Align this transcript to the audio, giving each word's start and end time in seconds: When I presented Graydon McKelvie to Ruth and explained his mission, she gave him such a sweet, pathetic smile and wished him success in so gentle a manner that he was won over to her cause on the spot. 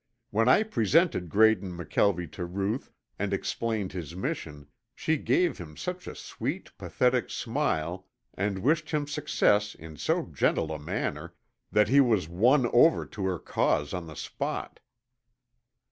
When 0.31 0.49
I 0.49 0.63
presented 0.63 1.29
Graydon 1.29 1.77
McKelvie 1.77 2.31
to 2.31 2.43
Ruth 2.43 2.91
and 3.19 3.31
explained 3.31 3.91
his 3.93 4.15
mission, 4.15 4.65
she 4.95 5.15
gave 5.15 5.59
him 5.59 5.77
such 5.77 6.07
a 6.07 6.15
sweet, 6.15 6.75
pathetic 6.79 7.29
smile 7.29 8.07
and 8.33 8.63
wished 8.63 8.89
him 8.89 9.05
success 9.05 9.75
in 9.75 9.97
so 9.97 10.23
gentle 10.23 10.71
a 10.71 10.79
manner 10.79 11.35
that 11.71 11.87
he 11.89 12.01
was 12.01 12.27
won 12.27 12.65
over 12.73 13.05
to 13.05 13.25
her 13.27 13.37
cause 13.37 13.93
on 13.93 14.07
the 14.07 14.15
spot. 14.15 14.79